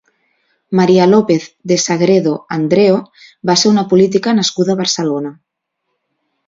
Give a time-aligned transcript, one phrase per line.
[0.79, 2.97] María López de Sagredo Andreo
[3.51, 5.37] va ser una política nascuda a Barcelona.